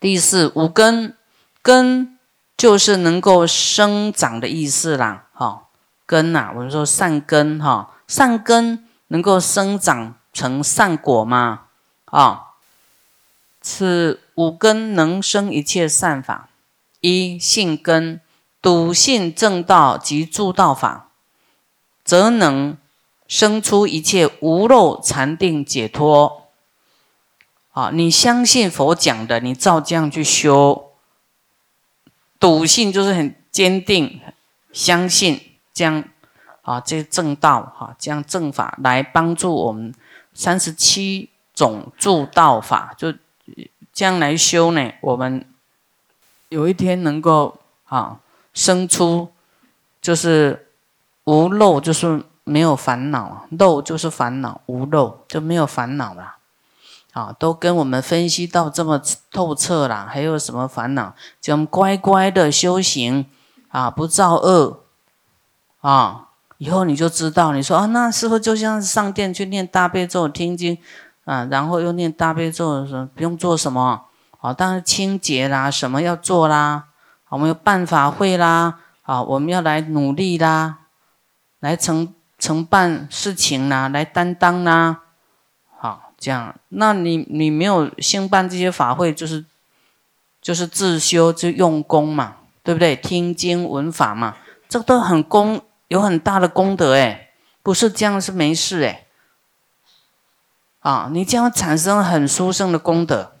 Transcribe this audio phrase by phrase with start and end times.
[0.00, 1.16] 第四，五根
[1.60, 2.18] 根
[2.56, 5.64] 就是能够生长的意思啦，哈，
[6.06, 11.62] 根呐，我们说善根哈，善根能够生长成善果吗？
[12.04, 12.54] 啊，
[13.60, 16.48] 此五根能生一切善法，
[17.00, 18.20] 一性根，
[18.62, 21.08] 笃信正道及诸道法，
[22.04, 22.76] 则能
[23.26, 26.37] 生出一切无漏禅定解脱。
[27.78, 30.90] 啊，你相信佛讲的，你照这样去修，
[32.40, 34.20] 笃信就是很坚定，
[34.72, 35.40] 相信
[35.72, 36.02] 这样
[36.62, 39.94] 啊，这正道哈，这样正法来帮助我们
[40.34, 43.14] 三十七种助道法，就
[43.92, 44.90] 这样来修呢。
[45.00, 45.46] 我们
[46.48, 48.18] 有一天能够啊，
[48.52, 49.30] 生出
[50.02, 50.66] 就是
[51.26, 56.37] 无漏，就是没有烦恼，漏就是烦恼，无漏就没有烦恼了。
[57.12, 59.00] 啊，都跟我们分析到这么
[59.32, 61.14] 透彻了，还有什么烦恼？
[61.40, 63.26] 就乖乖的修行
[63.70, 64.80] 啊，不造恶
[65.80, 66.28] 啊，
[66.58, 67.52] 以后你就知道。
[67.52, 70.78] 你说啊，那是不是就像上殿去念大悲咒、听经
[71.24, 74.04] 啊，然后又念大悲咒，说不用做什么
[74.40, 74.52] 啊？
[74.52, 76.84] 当然清洁啦，什么要做啦？
[77.30, 80.78] 我们有办法会啦，啊，我们要来努力啦，
[81.60, 85.00] 来承承办事情啦，来担当啦。
[86.18, 89.44] 这样，那你你没有兴办这些法会，就是
[90.42, 92.96] 就是自修就用功嘛，对不对？
[92.96, 94.36] 听经闻法嘛，
[94.68, 97.30] 这都很功，有很大的功德哎，
[97.62, 99.04] 不是这样是没事哎。
[100.80, 103.32] 啊，你这样产生很殊胜的功德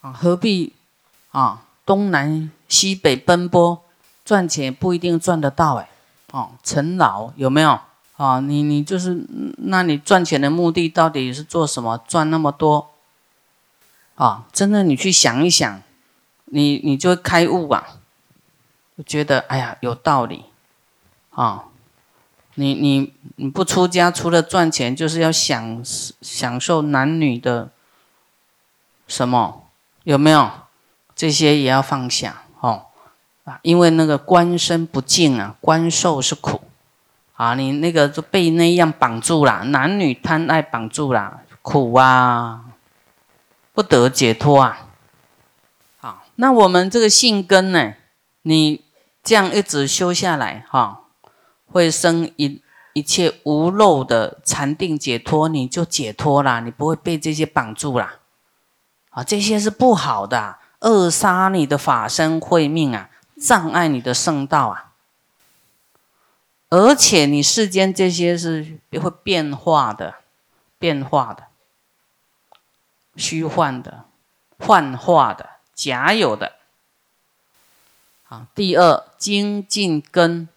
[0.00, 0.72] 啊，何必
[1.32, 3.82] 啊东南西北奔波
[4.24, 5.88] 赚钱，不一定赚得到哎。
[6.32, 7.80] 哦，陈老有没有？
[8.20, 9.24] 啊，你你就是，
[9.56, 11.96] 那你赚钱的目的到底是做什么？
[12.06, 12.90] 赚那么多，
[14.16, 15.80] 啊，真的你去想一想，
[16.44, 17.96] 你你就开悟啊，
[19.06, 20.44] 觉得哎呀有道理，
[21.30, 21.64] 啊，
[22.56, 25.82] 你你你不出家，除了赚钱，就是要享
[26.20, 27.70] 享受男女的
[29.08, 29.62] 什么？
[30.04, 30.50] 有没有？
[31.16, 32.88] 这些也要放下哦，
[33.44, 36.60] 啊，因为那个官身不净啊，官受是苦。
[37.40, 42.66] 啊，你那个就被那样绑住了，男女贪爱绑住了，苦啊，
[43.72, 44.88] 不得解脱啊。
[46.00, 47.94] 好，那我们这个性根呢，
[48.42, 48.84] 你
[49.22, 51.04] 这样一直修下来，哈，
[51.64, 52.60] 会生一
[52.92, 58.16] 一切无漏的禅定解脱，你就解脱了，你不会被这些绑住了。
[59.08, 63.08] 啊，这些是不好的，扼杀你的法身慧命啊，
[63.40, 64.89] 障碍你的圣道啊。
[66.70, 70.14] 而且你世间这些是会变化的，
[70.78, 71.48] 变化的，
[73.16, 74.04] 虚幻的，
[74.56, 76.52] 幻化的，假有的。
[78.22, 80.48] 好，第二精进根，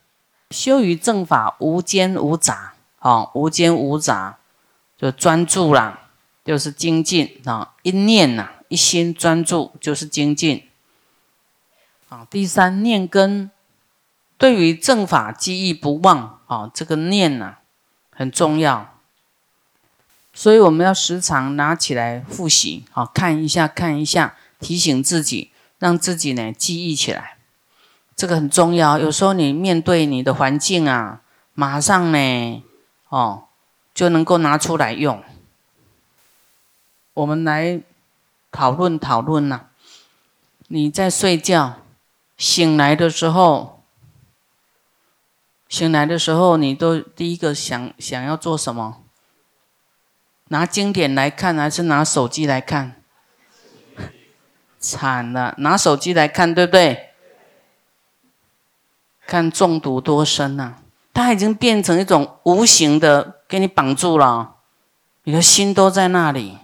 [0.52, 4.38] 修于正法无间无杂，好，无间无杂
[4.96, 6.12] 就专注啦，
[6.46, 10.70] 就是精进啊，一念呐，一心专注就是精进。
[12.08, 13.50] 好，第三念根。
[14.44, 17.60] 对于正法记忆不忘啊，这个念呐
[18.10, 19.00] 很重要，
[20.34, 27.38] 所以我们要时常拿起来复习啊，看一下看一下，提醒自己，让自己呢记忆起来，
[28.18, 29.00] 这个很重要。
[29.00, 31.22] 有时候你面对你的环境啊，
[31.54, 32.64] 马上呢
[33.08, 33.46] 哦
[33.94, 35.24] 就能够拿出来用。
[37.14, 37.80] 我们来
[38.52, 39.68] 讨论讨论呐，
[40.68, 41.76] 你在睡觉
[42.38, 43.83] 醒来的时候。
[45.70, 49.04] 醒来的时候，你都第一个想想要做什么？
[50.50, 53.02] 拿经典来看，还是拿手机来看？
[54.80, 57.10] 惨了，拿手机来看，对不对？
[59.26, 60.76] 看中毒多深呐！
[61.14, 64.56] 它已经变成一种无形的，给你绑住了，
[65.24, 66.58] 你的心都在那里。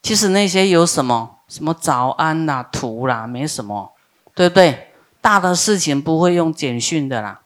[0.00, 1.40] 其实那些有什么？
[1.48, 3.92] 什么早安啦、图啦，没什么，
[4.34, 4.92] 对不对？
[5.20, 7.42] 大的事情不会用简讯的啦。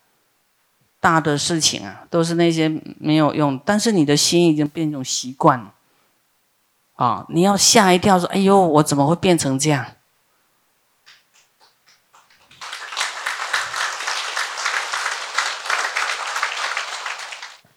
[1.00, 2.68] 大的事情啊，都是那些
[2.98, 5.72] 没有用，但是你的心已经变成习惯了
[6.96, 7.24] 啊！
[7.30, 9.86] 你要吓一跳，说：“哎呦，我怎么会变成这样？”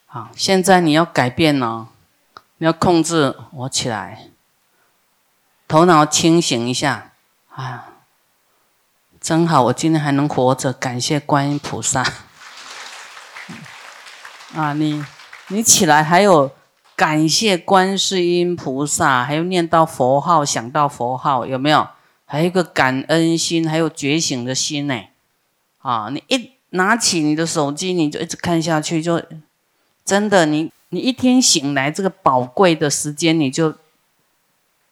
[0.05, 1.87] 好，现在你要改变哦，
[2.57, 4.27] 你要控制我起来，
[5.67, 7.13] 头脑清醒一下
[7.49, 7.87] 啊！
[9.21, 12.05] 真好，我今天还能活着，感谢观音菩萨。
[14.55, 15.03] 啊，你
[15.47, 16.51] 你起来还有
[16.95, 21.87] 感谢观世音菩萨，还有念到佛号，想到佛号，有没有？
[22.25, 24.99] 还有一个感恩心，还有觉醒的心呢。
[25.79, 29.21] 啊，你一拿起你的手机，你就一直看下去，就
[30.05, 33.73] 真的，你你一天醒来，这个宝贵的时间，你就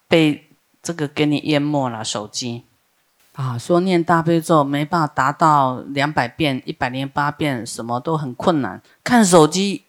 [0.08, 0.48] 被
[0.82, 2.04] 这个给你淹没了。
[2.04, 2.64] 手机
[3.34, 8.82] 啊，说念大悲咒没办法达到两百遍、一百零八遍，什么都很困难。
[9.02, 9.84] 看手机。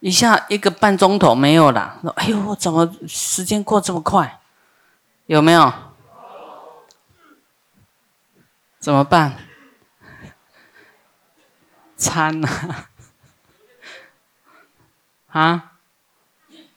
[0.00, 4.40] 一下一个半钟头没有了，说：“哎呦，怎么时间过这么快？
[5.26, 5.70] 有没有？
[8.78, 9.36] 怎么办？
[11.98, 12.88] 餐啊？
[15.38, 15.72] 啊？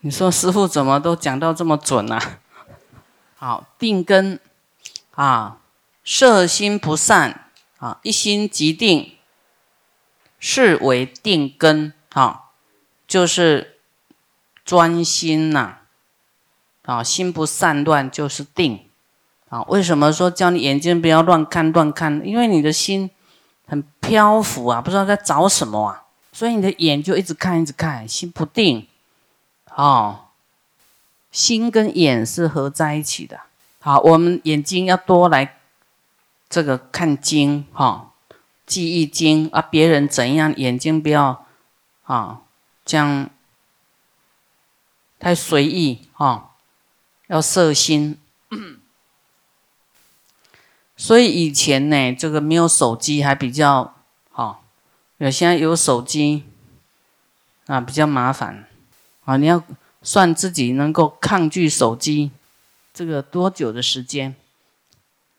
[0.02, 2.22] 你说师傅怎么都讲到这么准啊？
[3.40, 4.38] 好，定根
[5.16, 5.60] 啊，
[6.04, 9.14] 摄心不散啊，一心即定，
[10.40, 12.42] 是为定根啊。”
[13.06, 13.78] 就是
[14.66, 15.80] 专心呐，
[16.84, 18.88] 啊，心不散乱就是定，
[19.50, 22.26] 啊，为什么说叫你眼睛不要乱看乱看？
[22.26, 23.12] 因为你的心
[23.68, 28.88] 很漂浮啊，不知道在找什么啊，所以你的眼就一直看一直看，心不定，
[29.76, 30.22] 哦，
[31.32, 33.42] 心跟眼是合在一起的。
[33.80, 35.60] 好，我们眼睛要多来
[36.54, 38.12] 这个看经哈，
[38.68, 41.48] 记忆经啊，别人怎样，眼睛不要
[42.04, 42.42] 啊。
[42.86, 43.28] 这样
[45.18, 46.52] 太随意哈，
[47.26, 48.20] 要摄心。
[50.96, 53.96] 所以以前呢，这个没有手机还比较
[54.30, 54.64] 好，
[55.18, 56.44] 有现在有手机
[57.66, 58.68] 啊，比较麻烦
[59.26, 59.38] 啊。
[59.38, 59.64] 你要
[60.04, 62.30] 算自己能够抗拒手机
[62.94, 64.36] 这个多久的时间？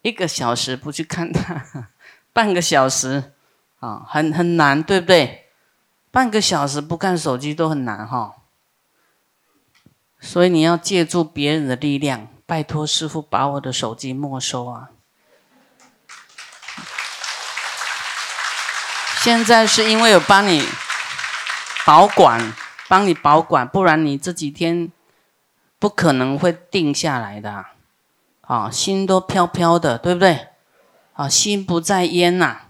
[0.05, 1.89] 一个小时不去看它，
[2.35, 3.33] 半个小时
[3.81, 5.49] 啊，很很难，对不对？
[6.11, 8.35] 半个小时不看手机都很难哈，
[10.21, 14.91] 所以你要借助别人的力量，拜托师傅把我的手机没收啊！
[19.23, 20.69] 现在是因为有帮你
[21.87, 22.53] 保管，
[22.89, 24.93] 帮你保管，不然你这几天
[25.79, 27.65] 不可能会定下来的，
[28.47, 30.49] 啊心都飘飘的，对不对？
[31.15, 32.63] 啊，心不在焉呐，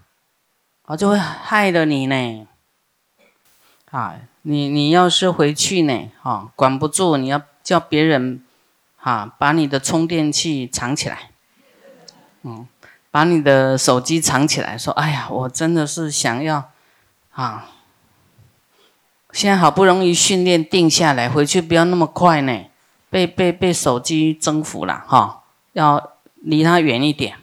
[0.83, 2.47] 啊，就会害了你呢。
[3.89, 8.43] 啊，你你要是回去呢，哈，管不住，你要叫别人，
[8.97, 11.31] 哈，把你的充电器藏起来，
[12.43, 12.67] 嗯，
[13.09, 16.69] 把你的手机藏起来，说，哎呀，我真的是想要，
[17.31, 17.69] 啊，
[19.31, 22.65] 现在好不容易训练定下来，回去不要那么快呢，
[23.09, 25.43] 被被被手机征服了，哈，
[25.75, 27.37] 要离它远一点，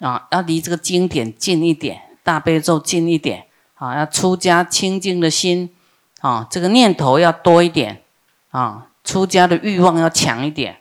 [0.00, 3.46] 啊，要离这个经典近一点，大悲咒近一点，
[3.76, 5.70] 啊，要出家清净的心。
[6.20, 8.02] 啊，这个念头要多一点，
[8.48, 10.78] 啊，出家的欲望要强一点。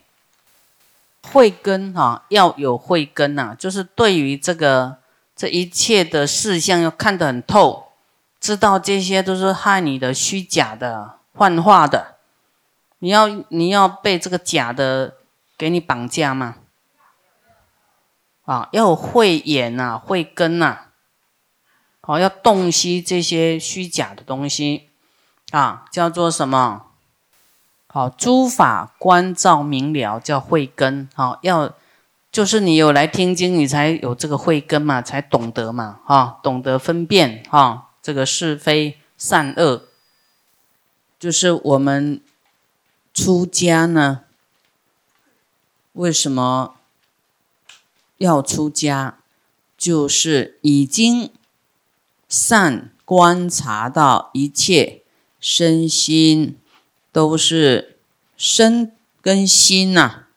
[1.33, 5.00] 慧根哈，要有慧根呐，就是对于这个
[5.35, 7.88] 这一切的事项要看得很透，
[8.39, 12.15] 知道这些都是害你的、虚假的、幻化的。
[13.00, 15.15] 你要你要被这个假的
[15.57, 16.55] 给你绑架吗？
[18.45, 20.79] 啊，要有慧眼呐，慧根呐，
[22.01, 24.89] 好，要洞悉这些虚假的东西。
[25.51, 26.87] 啊，叫做什么？
[27.85, 31.07] 好，诸法观照明了，叫慧根。
[31.13, 31.71] 好，要
[32.31, 39.83] 就是你有来听经，你才有这个慧根嘛，才懂得嘛，哈，懂得分辨哈，这个是非善恶。
[41.19, 42.19] 就是我们
[43.13, 44.21] 出家呢，
[45.91, 46.73] 为什么
[48.24, 49.20] 要出家？
[49.77, 51.30] 就是已经
[52.30, 55.01] 善观察到一切。
[55.39, 56.58] 身心
[57.12, 57.98] 都是
[58.38, 60.27] 身跟心呐，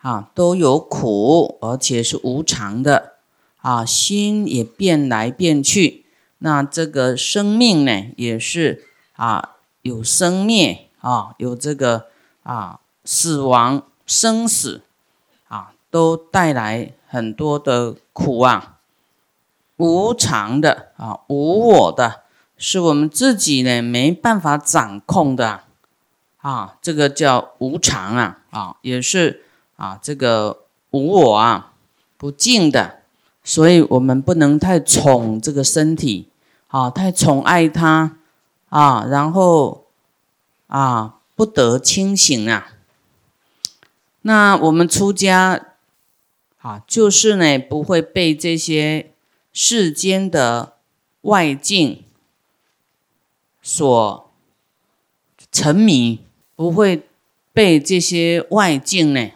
[0.00, 3.14] 啊，都有苦，而且是无常的
[3.62, 6.04] 啊，心也变来变去，
[6.40, 12.08] 那这个生命呢，也是啊，有生灭啊，有这个
[12.42, 14.82] 啊，死亡生死
[15.48, 18.78] 啊，都带来很多的苦啊，
[19.76, 22.22] 无常的啊，无我的。
[22.58, 25.60] 是我们自己呢没办法掌控的
[26.38, 29.42] 啊，这个叫无常啊啊，也是
[29.76, 30.60] 啊这个
[30.92, 31.74] 无我啊
[32.16, 33.00] 不净的，
[33.44, 36.30] 所以我们不能太宠这个身体
[36.68, 38.16] 啊，太宠爱它
[38.70, 39.84] 啊，然后
[40.68, 42.68] 啊不得清醒啊。
[44.22, 45.65] 那我们出家
[46.66, 49.12] 啊，就是呢不会被这些
[49.52, 50.78] 世间的
[51.20, 52.02] 外境。
[53.62, 54.30] 所
[55.52, 57.08] 沉迷不会
[57.52, 59.30] 被这些外境呢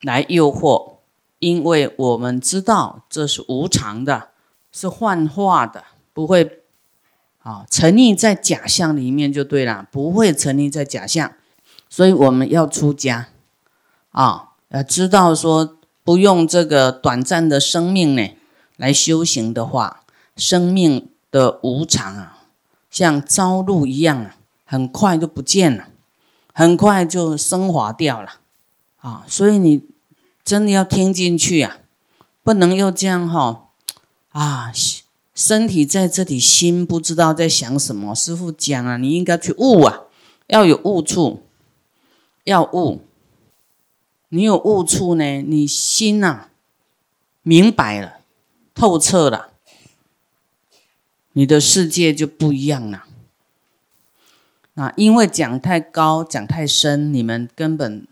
[0.00, 0.96] 来诱惑，
[1.38, 4.30] 因为我们知道这是无常的，
[4.72, 5.84] 是幻化的，
[6.14, 6.62] 不会
[7.40, 11.32] 啊沉溺在假象里面就对了，不会沉溺在假象，
[11.90, 13.28] 所以我们要出家
[14.12, 15.76] 啊，要知道说
[16.10, 18.30] 不用这个短暂的生命呢
[18.76, 20.02] 来修行的话，
[20.34, 22.48] 生命的无常啊。
[22.90, 25.86] 像朝露一样啊，很快就不见了，
[26.52, 28.40] 很快就升华掉了，
[28.96, 29.24] 啊！
[29.28, 29.84] 所以你
[30.44, 31.78] 真的要听进去啊，
[32.42, 33.68] 不能又这样哈，
[34.32, 34.72] 啊！
[35.32, 38.12] 身体在这里，心不知道在想什么。
[38.12, 40.00] 师傅讲啊，你应该去悟啊，
[40.48, 41.44] 要有悟处，
[42.42, 43.00] 要悟。
[44.30, 46.48] 你有悟处呢，你心呐
[47.42, 48.20] 明白了，
[48.74, 49.50] 透彻了。
[51.32, 53.04] 你的世界就不一样了，
[54.74, 58.06] 啊，因为讲太高、讲太深，你们根本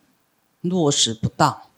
[0.60, 1.68] 落实不到。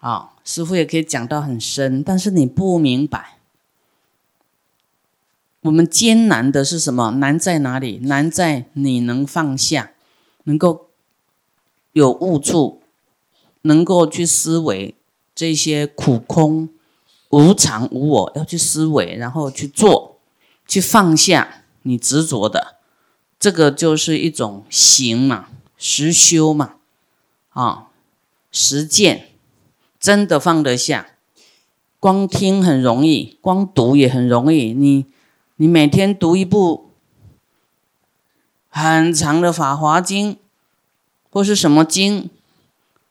[0.00, 3.38] 啊，师傅也可以讲到很深，但是你不明白。
[5.62, 7.10] 我们艰难的是什么？
[7.12, 7.98] 难在哪里？
[7.98, 9.92] 难在你能放下，
[10.44, 10.88] 能够
[11.92, 12.77] 有悟处，
[13.68, 14.94] 能够去思维
[15.34, 16.70] 这些苦空。
[17.30, 20.16] 无常无我，要去思维，然后去做，
[20.66, 22.76] 去放下你执着的，
[23.38, 26.76] 这个就是一种行嘛，实修嘛，
[27.50, 27.88] 啊，
[28.50, 29.28] 实践，
[30.00, 31.08] 真的放得下。
[32.00, 34.72] 光听很容易，光读也很容易。
[34.72, 35.04] 你
[35.56, 36.88] 你每天读一部
[38.70, 40.32] 很长的《法华经》，
[41.28, 42.30] 或是什么经，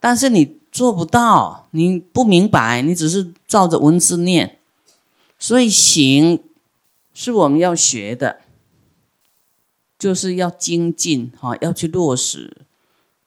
[0.08, 0.56] 但是你。
[0.70, 4.60] 做不到，你不明白，你只是照着文字念，
[5.40, 6.44] 所以行
[7.16, 8.42] 是我们要学的，
[9.98, 12.58] 就是要精进哈，要去落实，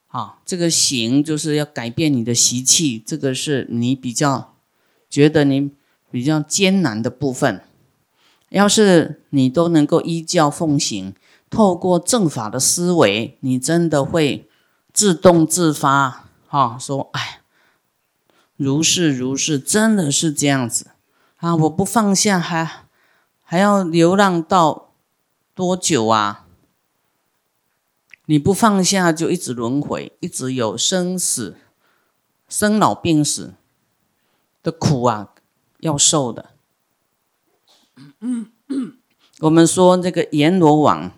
[0.08, 4.54] 啊，这个行就是要改变你的习气，这个是你比较
[5.08, 5.72] 觉得你
[6.08, 7.62] 比较艰难的部分。
[8.50, 11.14] 要是你都能够依教奉行，
[11.48, 14.48] 透过正法的思维，你真的会
[14.92, 17.38] 自动自发哈，说哎。
[18.56, 20.88] 如是如是，真的是这样子
[21.38, 21.56] 啊！
[21.56, 22.84] 我不放下，还
[23.42, 24.92] 还要流浪到
[25.54, 26.44] 多久啊？
[28.26, 31.56] 你不放下，就一直轮回，一直有生死、
[32.50, 33.54] 生老病死
[34.62, 35.32] 的苦啊，
[35.78, 36.50] 要受的。
[39.40, 41.10] 我们说这个阎罗王，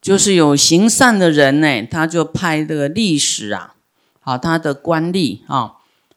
[0.00, 3.74] 就是有行善的人呢，他就派这个历史啊。
[4.20, 5.74] 好，他的官吏啊，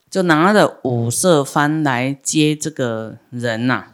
[0.09, 3.87] 就拿着五色幡来接这个人呐。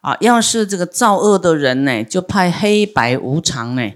[0.00, 3.92] 啊，要是这个造恶的人呢，就派黑白无常呢，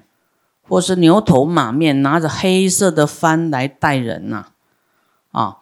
[0.63, 4.47] 或是牛头马面，拿着黑色的幡来带人呐。
[5.33, 5.59] 啊，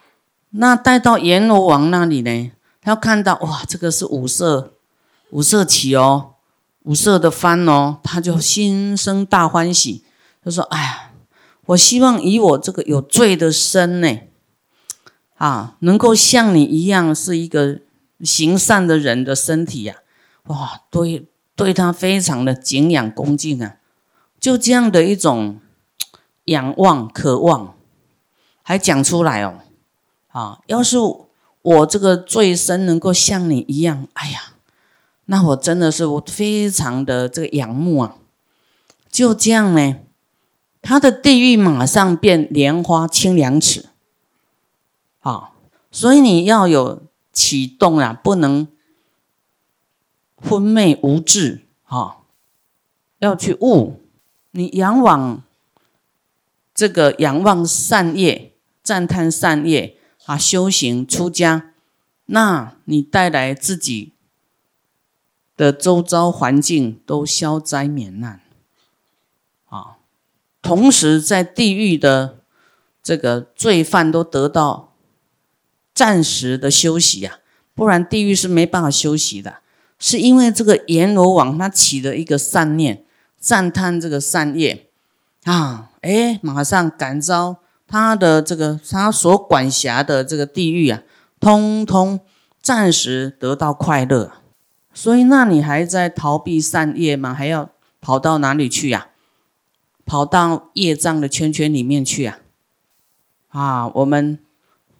[0.51, 4.75] 那带到阎罗王那里呢，他要看到哇，这个是五色
[5.31, 6.35] 五色旗哦，
[6.87, 10.03] 五色的幡哦，他就心生大欢喜，
[10.43, 11.03] 他说：“哎呀。”
[11.67, 14.21] 我希望以我这个有罪的身呢，
[15.35, 17.81] 啊，能够像你一样是一个
[18.21, 19.97] 行善的人的身体呀，
[20.45, 21.27] 哇，对，
[21.57, 23.79] 对他非常的敬仰恭敬啊，
[24.39, 25.59] 就这样的一种
[26.45, 27.75] 仰望渴望，
[28.63, 29.59] 还讲出来哦，
[30.29, 30.99] 啊，要是
[31.63, 34.53] 我这个罪身能够像你一样，哎呀，
[35.27, 38.17] 那我真的是我非常的这个仰慕啊，
[39.11, 39.97] 就这样呢。
[40.83, 43.87] 他的地狱马上变莲花清凉池，
[45.21, 45.51] 啊，
[45.91, 47.03] 所以你要有
[47.33, 48.69] 启动啊，不能
[50.37, 52.19] 昏昧无智啊，
[53.19, 54.01] 要去悟。
[54.53, 55.43] 你仰望
[56.73, 58.53] 这个仰望善业，
[58.85, 61.73] 赞叹善业啊，修行出家，
[62.27, 64.13] 那你带来自己
[65.57, 68.41] 的周遭环境都消灾免难
[69.69, 69.97] 啊。
[70.63, 72.39] 同时，在地狱的
[73.03, 74.95] 这个罪犯都得到
[75.95, 77.39] 暂时的休息呀，
[77.75, 79.59] 不然地狱是没办法休息的。
[79.99, 83.05] 是因为这个阎罗王他起了一个善念，
[83.39, 84.91] 赞叹这个善业
[85.45, 91.03] 啊，哎，马上感召他的这个他所管辖的这个地狱啊，
[91.41, 92.21] 通通
[92.61, 94.33] 暂时得到快乐。
[94.97, 97.35] 所以，那你还在逃避善业吗？
[97.35, 97.69] 还要
[98.01, 99.09] 跑到哪里去呀？
[100.07, 102.39] 跑到业障的圈圈里面去啊！
[103.49, 104.39] 啊，我们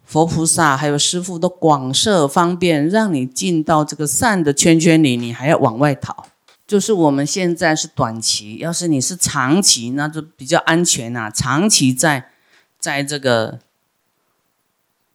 [0.05, 6.27] 佛菩萨还有师父都广设方便，让你进到这个善的圈圈里，你还要往外逃。
[6.67, 11.31] 就是我们现在是短期，要是你是长期，那就比较安全呐。
[11.33, 12.29] 长期在
[12.77, 13.59] 在这个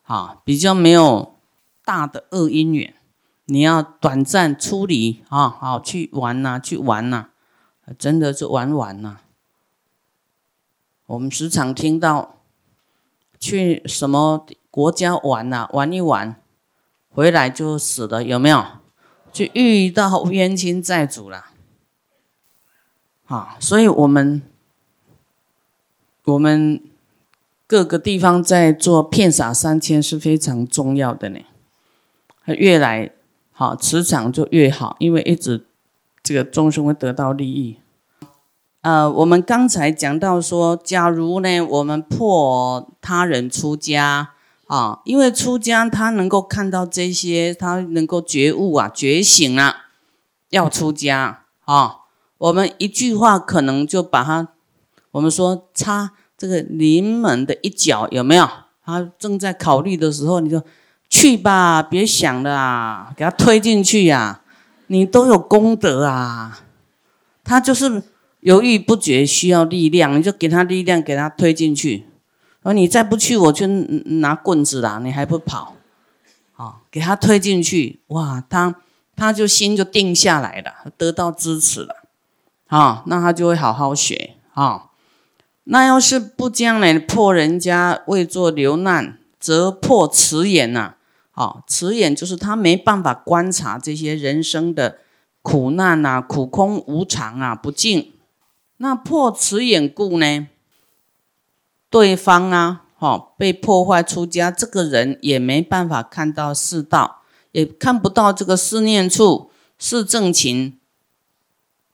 [0.02, 1.36] 啊比较没有
[1.84, 2.94] 大的恶因缘，
[3.52, 7.26] 你要短暂出离啊，好去玩呐，去玩呐，
[7.98, 9.18] 真的是玩玩呐。
[11.04, 12.38] 我们时常听到
[13.38, 16.34] 去什么国家玩呐，玩一玩，
[17.10, 18.64] 回来就死了，有没有？
[19.30, 21.44] 就遇到冤亲债主了，
[23.26, 24.40] 啊，所以我们
[26.24, 26.82] 我们
[27.66, 31.40] 各个地方在做骗傻三千是非常重要的呢，
[32.46, 33.10] 越来
[33.62, 35.66] 好磁场就越好，因为一直
[36.22, 37.78] 这个众生会得到利益。
[38.80, 44.30] 呃，我们刚才讲到说，假如呢，我们破他人出家。
[44.68, 49.84] 啊，因为出家他能够看到这些，他能够觉悟啊，觉醒啊，
[50.48, 51.96] 要出家啊。
[52.38, 54.48] 我们一句话可能就把他，
[55.10, 58.48] 我们说插这个临门的一脚有没有？
[58.82, 60.62] 他正在考虑的时候，你就
[61.12, 64.40] 去吧，别想了啊，给他推进去呀。
[64.86, 66.62] 你都有功德啊，
[67.44, 68.02] 他就是
[68.40, 72.06] 犹豫不决，需要力量，你就给他力量，给他推进去。
[72.62, 74.98] 而你再不去，我就拿棍子啦！
[75.04, 75.74] 你还不跑，
[76.56, 78.74] 啊，给他推进去，哇，他
[79.14, 81.96] 他就心就定下来了，得到支持了，
[82.68, 84.86] 啊，那他就会好好学啊。
[85.64, 90.96] 那要是不将来破人家为做流难，则破慈眼呐，啊，
[91.32, 94.98] 好慈眼就是他没办法观察这些人生的
[95.40, 98.12] 苦难啊、苦空无常啊、不净。
[98.76, 100.46] 那破慈眼故呢？
[101.88, 107.22] 对方啊，哈，被破坏出家，这个人也没办法看到世道，
[107.52, 110.78] 也看不到这个思念处是正情，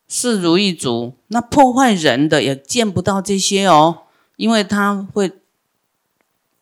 [0.09, 1.15] 是如意足。
[1.29, 4.03] 那破坏人的也见不到这些哦，
[4.37, 5.33] 因为他会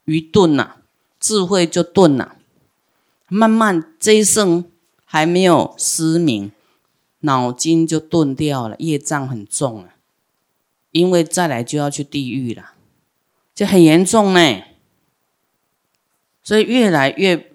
[0.04, 0.76] 愚钝呐，
[1.21, 2.37] 智慧就钝了，
[3.28, 4.64] 慢慢这一生
[5.04, 6.52] 还没有失明，
[7.20, 9.94] 脑筋就钝掉了，业障很重了，
[10.92, 12.72] 因为再来就要去地狱了。
[13.54, 14.62] 就很严重呢，
[16.42, 17.52] 所以越来越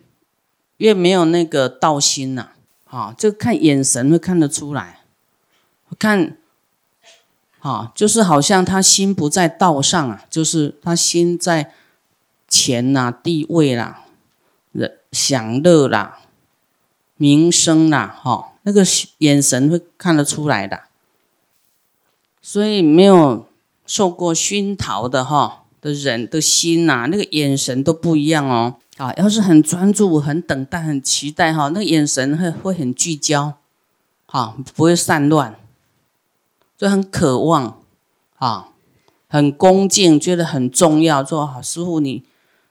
[0.77, 2.53] 越没有那个道心了。
[2.85, 4.99] 啊，就看眼神会看得出来，
[5.97, 6.35] 看，
[7.59, 11.73] 啊，就是好像他心不在道上啊，就是他心在
[12.49, 14.03] 钱呐、地位啦、
[15.11, 16.19] 享乐啦、
[17.17, 18.83] 名声啦，哈，那个
[19.19, 20.81] 眼神会看得出来的。
[22.41, 23.47] 所以没有
[23.85, 25.59] 受过熏陶的哈。
[25.81, 28.75] 的人的心呐，那个眼神都不一样哦。
[28.97, 33.53] 啊，要是很专注、很等待、很期待哈，那个眼神会会很聚焦，
[34.27, 35.55] 哈，不会散乱，
[36.77, 37.81] 就很渴望，
[38.35, 38.67] 啊，
[39.27, 41.25] 很恭敬，觉得很重要。
[41.25, 42.23] 说好，师傅你，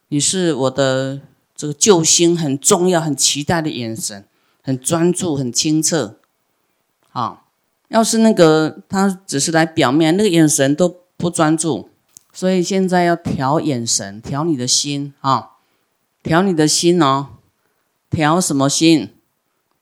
[0.07, 1.20] 你是我的
[1.61, 4.25] 这个救星，很重要、很期待的眼神，
[4.62, 6.18] 很专注、很清澈。
[7.12, 7.42] 啊，
[7.88, 11.90] 要是那个他只是来表面，那个眼神都不专注。
[12.33, 15.51] 所以现在要调眼神，调你的心啊，
[16.23, 17.27] 调你的心哦，
[18.09, 19.11] 调什么心？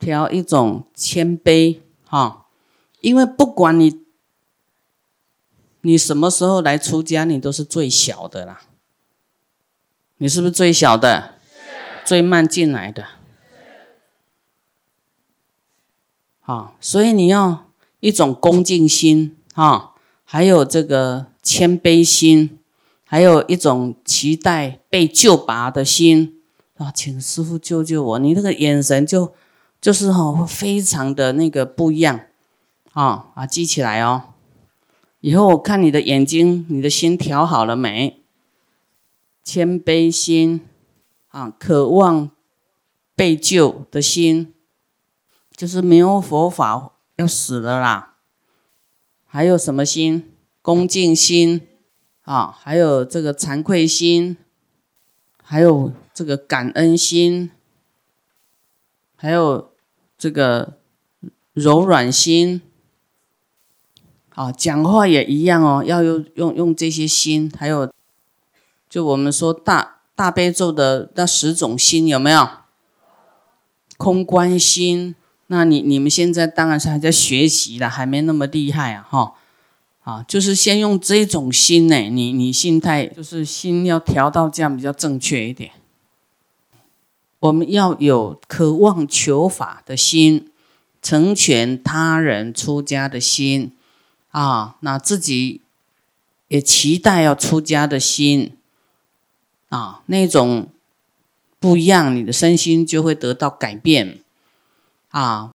[0.01, 2.47] 调一种谦卑哈，
[3.01, 4.01] 因为不管你
[5.83, 8.63] 你什么时候来出家，你都是最小的啦。
[10.17, 11.38] 你是不是最小的？
[12.09, 13.05] 最慢进来的。
[16.41, 17.67] 好，所以你要
[18.01, 19.93] 一种恭敬心啊，
[20.25, 21.27] 还有这个。
[21.41, 22.59] 谦卑心，
[23.05, 26.43] 还有一种期待被救拔的心
[26.77, 28.19] 啊，请师傅救救我！
[28.19, 29.33] 你那个眼神就
[29.81, 32.21] 就是哈，非常的那个不一样
[32.93, 34.35] 啊啊，记起来哦。
[35.21, 38.21] 以后我看你的眼睛，你的心调好了没？
[39.43, 40.61] 谦卑心
[41.29, 42.31] 啊，渴望
[43.15, 44.55] 被救的心，
[45.57, 48.17] 就是没有佛法要死了啦。
[49.27, 50.33] 还有什么心？
[50.63, 51.67] 恭敬心
[52.23, 54.37] 啊，还有这个惭愧心，
[55.43, 57.51] 还有这个感恩心，
[59.17, 59.73] 还有
[60.19, 60.79] 这个
[61.55, 62.61] 柔软心
[64.35, 67.91] 啊，讲话也一样哦，要用用用这些心，还有
[68.89, 72.49] 就我们说大大悲咒的那十种心有没有？
[73.97, 75.15] 空观心，
[75.47, 79.35] 那你你们现在当然是还在学习了，还没那么厉害啊，哈。
[80.01, 85.71] 啊，就是先用这种心呢，你你心态就是心要调到这样比较正确一点。
[87.39, 90.51] 我们要有渴望求法的心，
[91.01, 93.71] 成全他人出家的心
[94.33, 95.61] 啊，那自己
[96.49, 98.57] 也期待要出家的心
[99.69, 100.69] 啊，那种
[101.61, 104.21] 不一样，你的身心就会得到改变
[105.11, 105.47] 啊。